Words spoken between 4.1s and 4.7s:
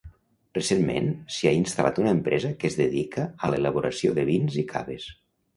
de vins i